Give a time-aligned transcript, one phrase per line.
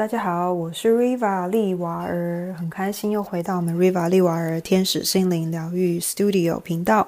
[0.00, 7.06] 大家好，我是 Riva 利瓦尔，很开心又回到我们 Riva 利瓦尔天使心灵疗愈 Studio 频道。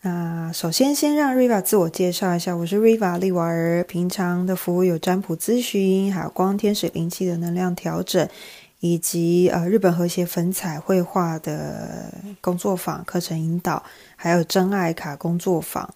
[0.00, 8.26] 那首先先让 Riva 自我介绍一下，我是 Riva 利瓦尔，平常的服务有占卜咨询，还有光天使灵气的能量调整，
[8.78, 13.82] 以及呃日本和谐粉彩绘画的工作坊课程引导，
[14.16, 15.92] 还有真爱卡工作坊。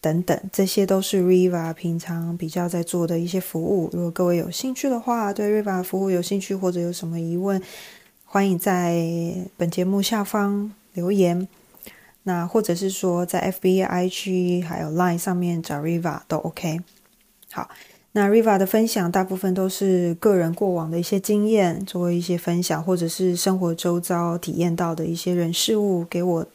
[0.00, 3.90] 等等，这些都是 Riva 平常比较在做的一些服务。
[3.92, 7.62] 如果各位有兴趣的话，对 Riva 服务有兴趣或者有什么疑问，
[8.24, 8.94] 欢迎在
[9.56, 11.46] 本节目下方留言。
[12.22, 16.80] 那或者是说在 FB、IG 还有 Line 上面找 Riva 都 OK。
[17.50, 17.68] 好，
[18.12, 26.46] 那 Riva 的分享大部分都是个人过往的一些经验，作为一些分享，或者是生活周遭体验到的一些人事物，给我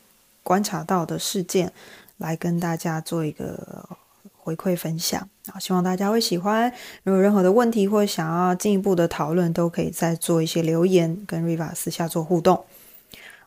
[0.42, 1.72] 观察到的事件。
[2.18, 3.88] 来跟大家做一个
[4.34, 6.72] 回馈分享啊，希望大家会喜欢。
[7.04, 12.64] 如果有任何的问题或想要进一步的讨论，都可以再做一些留言，跟 Riva 私下做互动。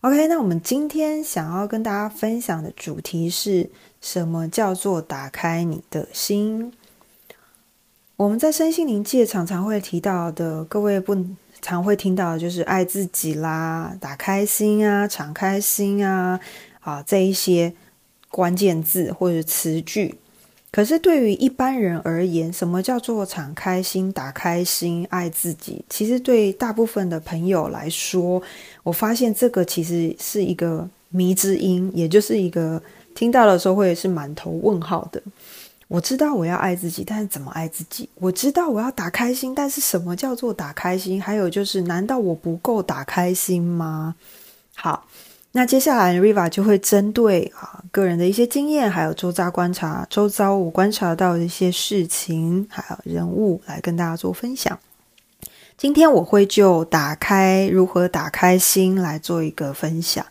[0.00, 4.48] OK，那我们今天想要跟大家分享的主题是什么？
[4.48, 6.72] 叫做打开你的心。
[8.16, 11.16] 我们在身心灵界常常会提到的，各位不
[11.60, 16.40] 常会听到的就是爱自己啦，打开心啊，敞开心啊，
[16.80, 17.72] 啊这一些。
[18.38, 20.14] 关键字或者词句，
[20.70, 25.84] 可是对于一般人而言，什么叫做敞开心、打开心、爱自己？
[25.88, 28.40] 其实对大部分的朋友来说，
[28.84, 32.80] 我发现这个其实是一个迷之音，也就是一个
[33.12, 35.20] 听到的时候会是满头问号的。
[35.88, 38.08] 我知道我要爱自己，但是怎么爱自己？
[38.14, 41.20] 我知道我要打开心，但是什么叫做打开心？
[41.20, 44.14] 还有就是，难道我不够打开心吗？
[44.76, 45.08] 好。
[45.58, 54.78] 那接下来，Riva 就会针对啊个人的一些经验，还有周遭观察、周遭我观察到的一些事情，还有人物，来跟大家做分享。
[55.76, 60.24] 今天我会就打开如何打开心来做一个分享。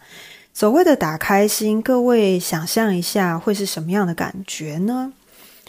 [0.53, 5.11] 所谓的打开心，各位想象一下会是什么样的感觉呢？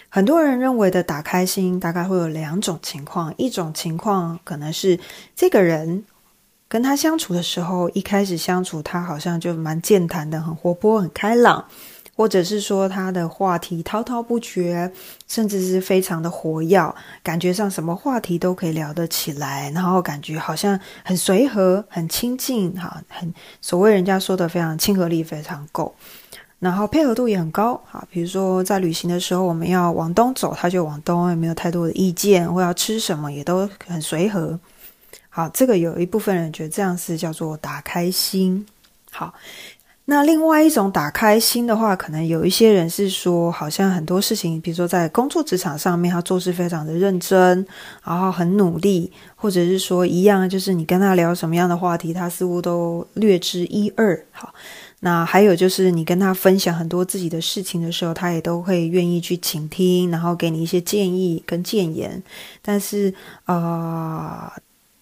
[0.09, 5.01] 很多人认为的打开心，大概会有两种情况，一种情况可能是
[5.35, 6.05] 这个人。
[6.69, 11.65] 跟他相处的时候，一开始相处他好像就蛮健谈的，很活泼、很开朗，
[12.15, 14.93] 或者是说他的话题滔滔不绝，
[15.27, 25.95] 甚至是非常的活跃，感觉上什么话题都可以聊得起来，然后感觉好像很随和、很亲近，哈，很所谓人家说的非常亲和力非常够，
[26.59, 34.61] 然后配合度也很高，哈，比如说在旅行的时候，我们要往东走，他就往东，也没有太多的意见，或要吃什么也都很随和。
[35.39, 38.67] 好，这个有一部分人觉得这样是叫做打开心。
[39.13, 39.33] 好，
[40.07, 47.65] 那另外一种打开心的话，可能有一些人是说，好像很多事情，比如说在工作职场上面，他做事非常的认真，
[48.03, 54.21] 然后很努力，或者是说一样，就是你跟他聊什么样的话题，他似乎都略知一二。
[54.33, 54.53] 好，
[54.99, 62.21] 那还有就是你跟他分享很多自己的事情的时候，他也都会愿意去倾听，然后给你一些建议跟建言。
[62.61, 64.53] 但是啊。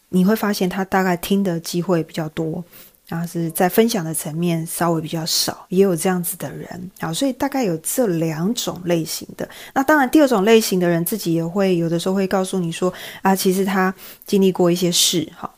[0.09, 2.63] 你会发现他大概听的机会比较多，
[3.09, 9.49] 然后是在分享的层面稍微比较少，也有这样子的人啊，所以大概有这两种类型的。
[9.75, 13.95] 那当然，第二种类型的人自己也会有的时候会告诉你说啊，其实他
[14.25, 15.51] 经历过一些事，哈，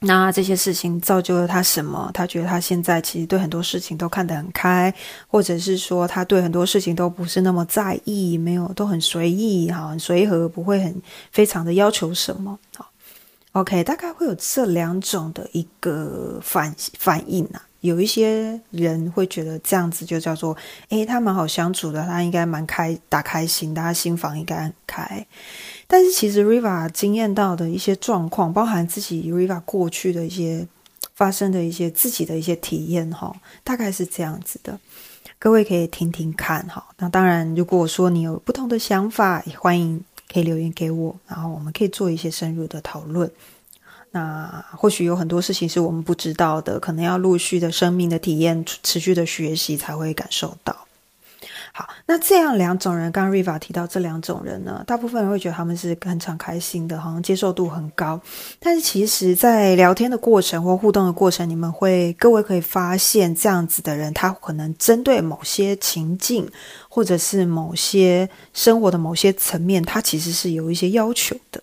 [0.00, 2.10] 那这些事情造就了他什么？
[2.12, 4.92] 他觉得他现在其实对很多事情都看得很开，
[5.26, 11.00] 或者是说他对很多事情都不是那么在意，没有都很随意，哈，很随和，不会很
[11.30, 12.86] 非常的要求什么，好。
[13.56, 17.62] OK，大概会有这两种的一个反反应啊。
[17.80, 20.54] 有一些人会觉得这样子就叫做，
[20.90, 25.26] 诶，他蛮好相处的，他应该蛮开打开心，他心房应该很开。
[25.86, 30.68] 但是其实 Riva 经验到的一些状况，包含自己 Riva 过去的一些
[31.14, 33.34] 发生的一些自己的一些体验哈，
[33.64, 34.78] 大概是这样子的。
[35.38, 36.86] 各位可以听听看哈。
[36.98, 40.04] 那当然，如果说你有不同的想法，欢迎。
[40.32, 43.30] 可以留言给我，然后我们可以做一些深入的讨论。
[44.12, 50.85] 那或许有很多事情是我们不知道的，可能要陆续的生命的体验、持续的学习才会感受到。
[51.78, 58.18] 好，那这样两种人，刚刚 Riva 提到这两种人呢，大部分人会觉得他们是很敞开心的，好像接受度很高。
[58.58, 66.50] 但是其实，在聊天的过程或互动的过程，你们会各位可以发现，这样子的人，他可能针对某些情境，
[66.88, 71.62] 或者是某些生活的某些层面，他其实是有一些要求的。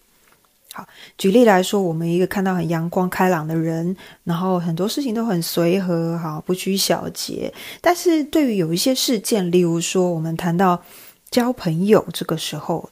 [0.75, 0.83] 好，
[1.19, 7.53] 举例来说，我们一个看到很阳光开朗的人，然后很多事情都很随和，哈，不拘小节。
[7.79, 10.81] 但是对于有一些事件，例如说我们谈到
[11.29, 12.89] 交朋友这个时候，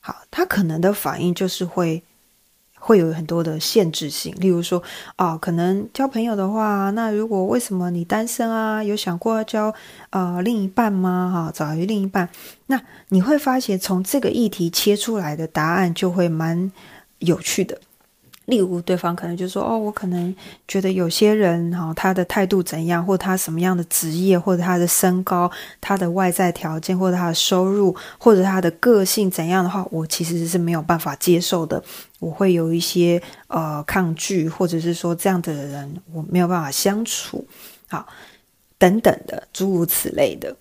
[0.00, 2.02] 好，他可能的反应就是会
[2.78, 4.34] 会有很多的限制性。
[4.38, 4.82] 例如说，
[5.16, 8.82] 啊，可能交朋友的话，那如果为什么你单身啊？
[8.82, 9.74] 有想过要交
[10.08, 11.30] 呃另一半吗？
[11.30, 12.26] 哈，找一另一半，
[12.68, 16.72] 那你会发现从这个议题切出来的答案就会蛮
[17.18, 17.80] 有趣的。
[18.46, 20.34] 例如，对方可能就说：“哦，我可能
[20.66, 25.50] 觉得有些人哈，他的态度怎样，或他什么样的职业，或者他的身高、
[25.82, 31.84] 他的外在条件，或者他的收入，或者他的个性怎样的话，我其实是没有办法接受的。
[32.20, 37.46] 我会有一些呃抗拒，或者是说这样的人我没有办法相处，
[37.88, 38.06] 好，
[38.78, 40.56] 等等的诸如此类的。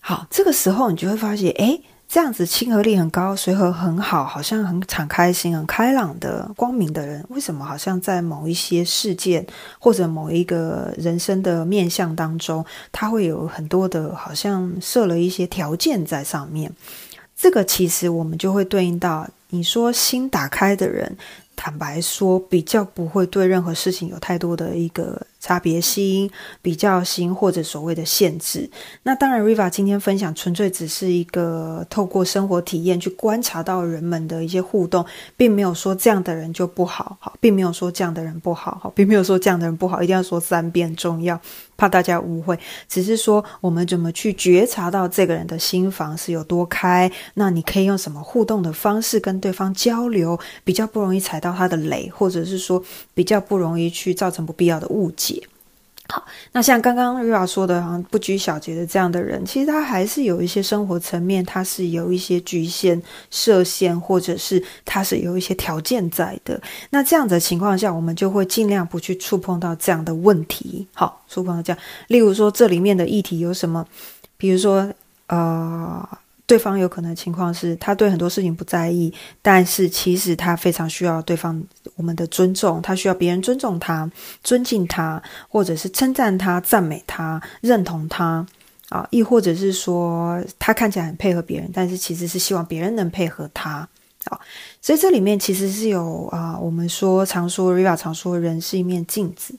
[0.00, 1.80] 好，这个时候你就会发现，哎。”
[2.12, 9.46] 这样子亲和力很高、随和很好、好像很敞开心、很开朗的光明的人，为什么好像在某一些事件
[9.78, 16.72] 或者某一个人生的面相当中，他会有很多的，好像设了一些条件在上面？
[17.36, 21.16] 这个其实我们就会对应到你说心打开的人。
[21.54, 26.30] 坦白说，比较不会对任何事情有太多的一个差别心、
[26.62, 28.70] 比较心或者所谓的限制。
[29.02, 35.04] 那当然，Riva 今天分享纯粹只是一个透过生活体验去观察到人们的一些互动，
[35.36, 41.40] 并没有说这样的人就不好，好，并没有说这样的人不好，好，并没有说这样的人不好，一定要说三遍重要。
[41.76, 42.58] 怕大家误会，
[42.90, 47.10] 只是说我们怎么去觉察到这个人的心房是有多开？
[47.32, 52.84] 那你可以用什么互动的方式跟对方交流，比较不容易踩到他的雷，或者是说
[53.14, 55.29] 比较不容易去造成不必要的误解。
[56.10, 66.60] 好，那像刚刚瑞 a 说的，好像不拘小节的这样的人，其实他还是有一些生活层面，他是有一些局限、设限，或者是他是有一些条件在的。
[66.90, 70.84] 那这样的情况下，我们就会尽量不去触碰到这样的问题。
[70.94, 73.86] 好，触碰到这样，例如说这里面的议题有什么？
[74.36, 74.92] 比如说，
[75.28, 76.08] 呃。
[76.50, 81.62] 对方有可能情况是他对很多事情不在意，但是其实他非常需要对方
[81.94, 84.10] 我们的尊重，他需要别人尊重他、
[84.42, 88.44] 尊敬他，或者是称赞他、赞美他、认同他
[88.88, 93.88] 啊，亦或者是说他看起来很配合别人，但是其实是希望别人能配合他
[94.24, 94.36] 啊。
[94.82, 99.54] 所以这里面其实是有啊，我们说常说 Riva 常说人是一面镜子，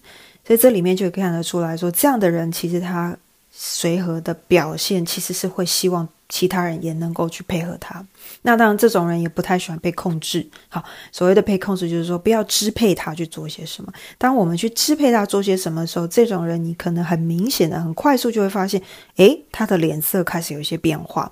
[0.46, 3.16] 所以这里面就看得出来说，这样的人其实他
[3.50, 6.06] 随和的表现其实是会希望。
[6.31, 8.04] 其他人也能够去配合他，
[8.44, 10.50] 那当然这种人也不太喜欢被控制。
[10.69, 10.81] 好，
[11.12, 13.92] 所谓的被控制就是说不要支配他去做些什么。
[14.18, 18.81] 当我们去支配他做些什么的时候，这种人你可能很明显的、很快速就会发现，
[19.18, 21.30] 诶，他的脸色开始有一些变化。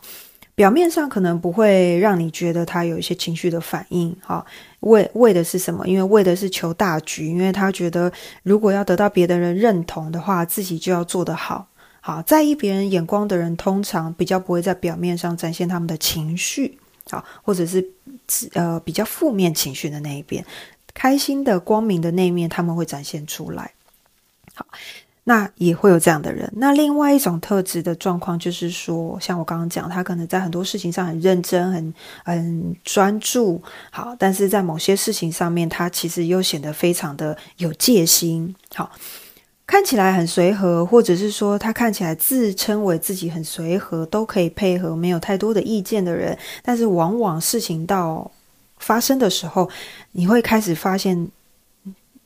[0.53, 4.13] 表面上可能不会让你觉得他有一些情绪的反应。
[4.21, 4.45] 好，
[4.81, 5.87] 为为的是什么？
[5.87, 8.11] 因为为的是求大局，因为他觉得
[8.43, 11.65] 如果要得到别的人认同的话，自己就要做得好。
[12.01, 16.79] 好，在意别人眼光的人，通常比较不会在表面上展现他们的情绪，
[17.09, 17.85] 好，或者是
[18.53, 20.45] 呃比较负面情绪的那一边，
[20.93, 23.73] 开心的、光明的那一面，他们会展现出来。
[24.55, 24.65] 好，
[25.25, 26.49] 那也会有这样的人。
[26.55, 31.93] 那另外一种特质的状况，就是说，像我刚刚讲，他可能在很多事情上很认真、很
[32.23, 33.61] 很专注，
[33.91, 38.89] 好，但是在某些事情上面，他其实又显得非常的有戒心，好。
[39.69, 48.31] 看起来很随和，或者是说他看起来自称为自己很随和，都可以配合，没有太多的意见的人，但是往往事情到
[48.79, 49.69] 发生的时候，
[50.13, 51.27] 你会开始发现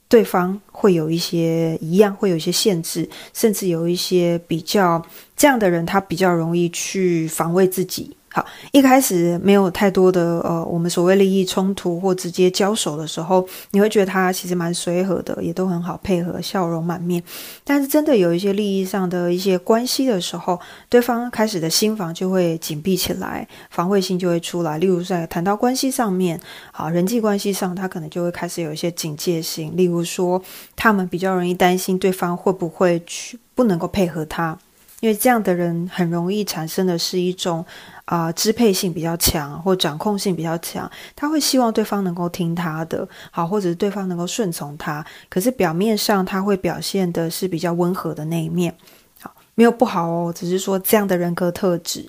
[0.07, 8.15] 对方会有一些一样，会有一些限制，甚至有一些比较这样的人，他比较容易去防卫自己。
[8.35, 17.21] 好，一开始没有太多的呃，我们所谓利益冲突或直接交手的时候，你会觉得他其实蛮随和的，也都很好配合，笑容满面。
[17.63, 20.59] 但是真的有一些利益上的一些关系的时候，
[20.89, 24.79] 对方开始的心房就会紧闭起来，防卫性就会出来。
[24.79, 26.39] 例如在谈到关系上面，
[26.71, 29.77] 好人际关系上，他可能就会开始有一些警戒性。
[29.77, 30.41] 例如说，
[30.75, 34.57] 他们比较容易担心对方会不会去不能够配合他，
[35.03, 37.65] 因为这样的人很容易产生的是一种。
[38.05, 45.03] 啊，支配性比较强，或掌控性比较强，他会希望对方能够听他的，好，或者是对方能够顺从他。
[45.29, 48.75] 可是表面上他会表现的是比较温和的那一面，
[49.21, 52.05] 好，没有不好哦，只是说这样的人格特质。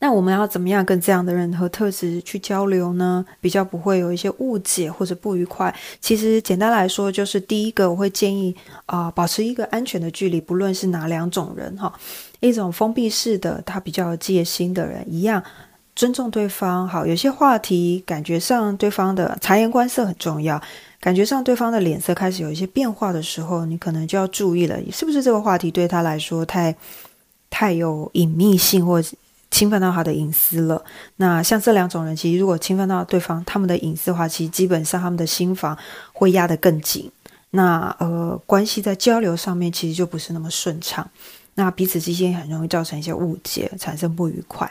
[0.00, 3.24] 那我们要怎么样跟这样的人和特质去交流呢？
[3.40, 5.74] 比较不会有一些误解或者不愉快。
[6.00, 8.54] 其实简单来说，就是第一个，我会建议
[8.86, 11.92] 啊，保持一个安全的距离，不论是哪两种人哈，
[12.40, 15.42] 一种封闭式的，他比较戒心的人，一样
[15.94, 16.86] 尊重对方。
[16.86, 20.60] 好，有些话题感觉上对方的察言观色很重要，
[21.00, 26.74] 感觉上对方的脸色开始有一些变化的时候，你可能就要注意了，是不是这个话题对他来说太
[27.48, 29.00] 太有隐秘性或。
[29.52, 30.82] 侵犯到他的隐私了。
[31.16, 35.78] 那像这两种人，其实如果侵犯到对方他们的隐私的话，其实基本上他们的心房
[36.12, 37.08] 会压得更紧。
[37.50, 41.08] 那呃，关系在交流上面其实就不是那么顺畅。
[41.54, 44.70] 那彼此之间很容易造成一些误解，产生不愉快。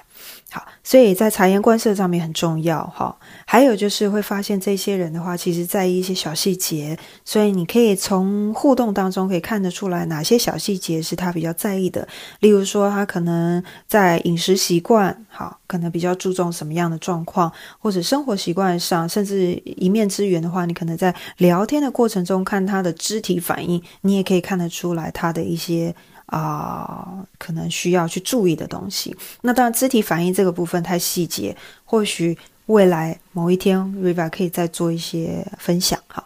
[0.52, 3.16] 好，所以在察言观色上面很重要哈。
[3.46, 12.08] 还有就是会发现这些人的话，其实在意一些小细节，所以你可以从互动当中可以看得出来哪些小细节是他比较在意的。
[12.40, 25.96] 例如说，他可能在饮食习惯，好，可能比较注重什么样的状况，或者生活习惯上，甚至一面之缘的话，你可能在聊天的过程中看他的肢体反应，你也可以看得出来他的一些。
[26.32, 27.06] 啊，
[27.38, 29.14] 可能需要去注意的东西。
[29.42, 36.00] 那当然，肢体反应这个部分太细节，或许未来某一天，Riva 可以再做一些分享。
[36.08, 36.26] 哈，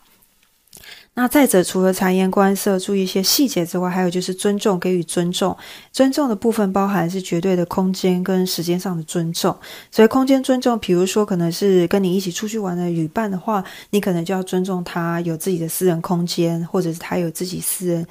[1.16, 5.58] 那再者，除了察言观色、注意一些细节之外，还有就是尊重，给予尊重。
[5.92, 9.58] 尊重的部分包含是绝对的空间跟时间上的尊重。
[9.90, 18.06] 所以，空间尊重，比如说可能是跟你一起出去玩的旅伴的话，你可能就要尊重他有自己的私人空间，或者是他有自己私人。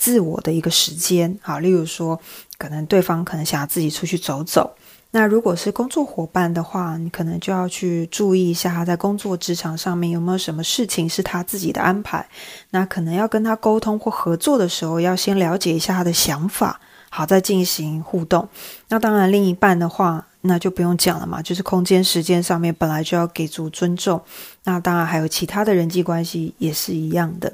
[0.00, 2.18] 自我的一个时间，好，例如说，
[2.56, 4.74] 可能对方可能想要自己出去走走。
[5.10, 12.26] 那如果是工作伙伴的话，你可能就要去注意一下他在工作职场上面有没有什么事情是他自己的安排。
[12.70, 16.80] 那可能要跟他沟通或合作的时候，要先了解一下他的想法，
[17.10, 18.48] 好再进行互动。
[18.88, 24.18] 那当然，另一半的话，那就不用讲了嘛，就是空间、时间上面本来就要给足尊重。
[24.64, 27.52] 那当然还有其他的人际关系也是一样的。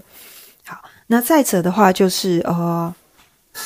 [1.08, 2.92] 那再者的话，就是呃，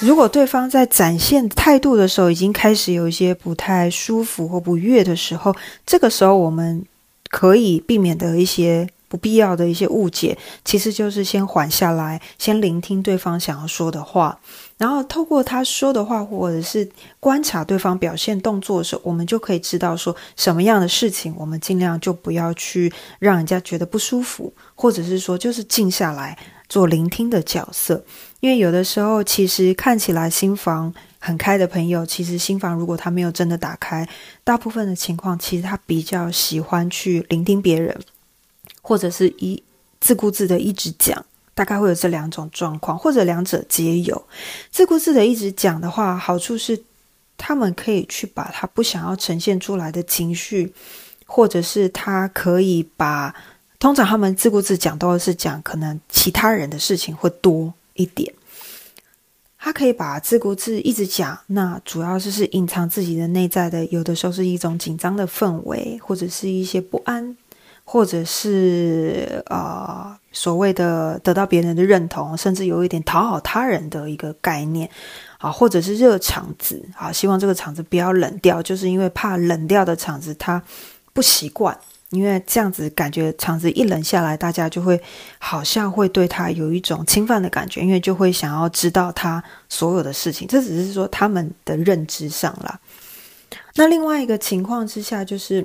[0.00, 5.54] 如果对方在展现态度的时候，已经开始有一些不太舒服或不悦的时候，
[5.86, 6.84] 这个时候我们
[7.30, 14.38] 可以避免的一些不必要的一些误解，其实就是先缓下来，先聆听对方想要说的话，
[14.76, 26.38] 然后透过他说的话，或者是观察对方表现动作的时候，我们就可以知道说什么样的事情，我们尽量就不要去让人家觉得不舒服，或者是说就是静下来。
[26.70, 28.02] 做聆听的角色，
[28.38, 34.08] 因为有的时候其实看起来心房很开的朋友，其实心房如果他没有真的打开，
[34.44, 37.98] 大部分的情况其实他比较喜欢去聆听别人，
[38.80, 39.60] 或者是一
[40.00, 44.24] 自顾自的一直讲，大概会有这两种状况，或者两者皆有。
[44.70, 46.80] 自顾自的一直讲的话，好处是
[47.36, 50.72] 他们可以去把他不想要呈现出来的情绪，
[51.26, 53.34] 或者是他可以把。
[53.80, 58.32] 通常他们自顾自讲都是讲可能其他人的事情会多一点，
[59.58, 67.34] 他可以把自顾自一直讲，那主要就是隐藏自己的内在的，有的时候是一种紧张的氛围，或者是一些不安，
[67.84, 74.90] 或者是呃所谓的得到别人的认同，甚至有一点讨好他人的一个概念
[75.38, 80.62] 啊，或者是热场子啊，希望这个场子不要冷掉，就是因为怕冷掉的场子他
[81.14, 81.78] 不习惯。
[82.10, 85.00] 因为这样子感觉场子一冷下来，大家就会
[85.38, 90.46] 好像会对他有一种侵犯的感觉，因为就会想要知道他所有的事情。
[90.48, 92.78] 这只是说他们的认知上啦。
[93.76, 95.64] 那另外一个情况之下，就是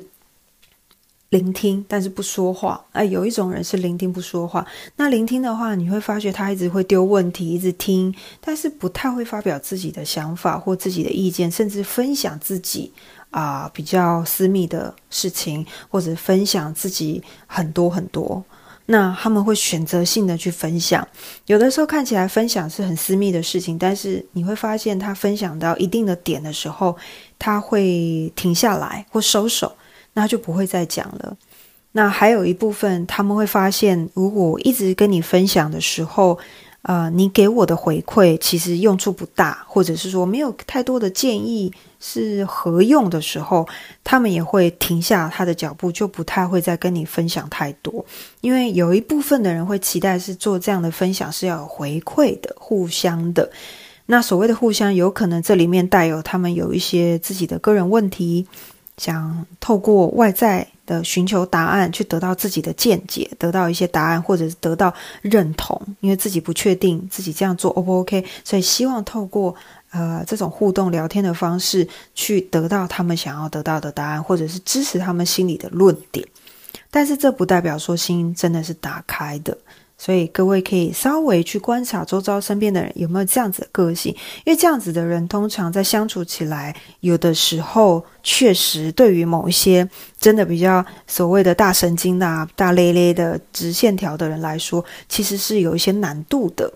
[1.30, 2.84] 聆听，但是不说话。
[2.92, 4.66] 哎，有一种人是聆听不说话。
[4.96, 12.92] 那聆听的话，你会发觉他一直会丢问题，一直听，但是不太会发表自己的想法或自己的意见，甚至分享自己。
[13.32, 18.42] 啊，比较私密的事情，或者分享自己很多很多，
[18.86, 21.06] 那他们会选择性的去分享。
[21.48, 26.96] 有的时候看起来分享是很私密的事情，但是你会发现他分享到一定的点的时候，
[27.38, 29.76] 他会停下来或收手，
[30.16, 31.38] 那就不会再讲了。
[31.92, 36.40] 那还有一部分，他们会发现，如果一直跟你分享的时候，
[36.82, 41.72] 呃，你给我的回馈其实用处不大，或者是说没有太多的建议。
[42.08, 43.68] 是合用的时候，
[44.04, 48.06] 他们也会停下他的脚步，就不太会再跟你分享太多。
[48.42, 53.50] 因为有一部分的人会期待是做这样的分享是要有回馈的、互相的。
[54.06, 58.46] 那所谓的互相，有可能这里面带有他们有一些自己的个人问题，
[58.98, 69.56] 想透过外在的寻求答案，去得到自己的见解，得到一些答案，或者是得到认同，因为自己不确定自己这样做 O 不 OK，所以希望透过。
[69.92, 76.28] 呃，这种互动聊天的方式，去得到他们想要得到的答案，或者是支持他们心里的论点。
[76.92, 79.58] 但是这不代表说心真的是打开的，
[79.98, 89.88] 所以各位可以稍微去观察周遭身边的人有没有这样子的个性，因为这样子的人通常在相处起来，有的时候确实对于某一些
[90.20, 96.72] 真的比较所谓的大神经啊、大咧咧的直线条的人来说，其实是有一些难度的。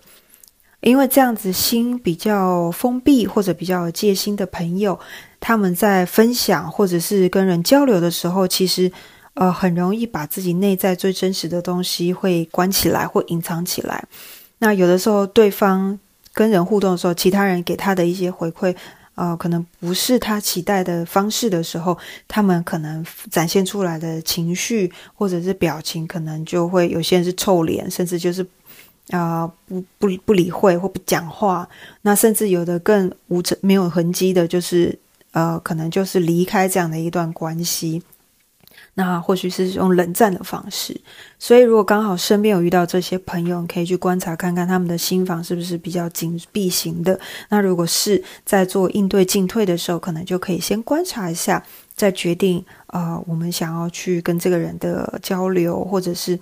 [0.82, 4.98] 因为这样子心比较封闭或者比较戒心的朋友，
[5.42, 8.90] 他们在分享或者是跟人交流的时候，其实
[9.40, 14.04] 呃很容易把自己内在最真实的东西会关起来或隐藏起来。
[14.58, 15.98] 那有的时候对方
[16.34, 18.76] 跟人互动的时候，其他人给他的一些回馈。
[19.16, 28.46] 呃，可能不是他期待的方式的时候，他们可能展现出来的情绪或者是表情，可能就会有些人是臭脸，甚至就是
[29.10, 31.68] 啊不不不理会或不讲话。
[32.02, 34.98] 那甚至有的更无没有痕迹的，就是
[35.32, 38.02] 呃，可能就是离开这样的一段关系。
[38.96, 41.00] 那或许是用冷战的方式，
[41.38, 47.20] 所以如果刚好身边有遇到这些朋友，可以去观察看看他们的心房是不是比较紧闭型的。
[47.50, 51.64] 那如果是在做应对进退的时候，可能就可以先观察一下，
[51.96, 56.40] 再决定啊，我们想要去跟这个人的交流，或者是。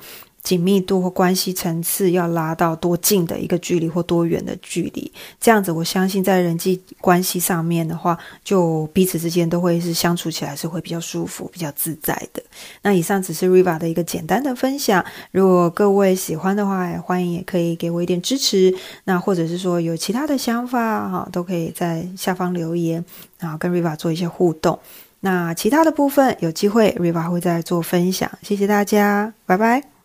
[0.47, 5.11] 紧密度或关系层次要拉到多近的一个距离或多远的距离，
[5.41, 12.41] 这样子我相信在人际关系上面的话，就彼此之间都会是相处起来是会比较舒服、比较自在的。
[12.81, 18.73] 那以上只是 Riva 的一个简单的分享，如果各位喜欢的话，欢迎也可以给我一点支持。
[19.03, 23.03] 那或者是说有其他的想法哈，都可以在下方留言，
[23.37, 24.79] 然后跟 Riva 做一些互动。
[25.19, 28.31] 那其他的部分有机会 Riva 会再做分享。
[28.41, 29.96] 谢谢大家，拜拜。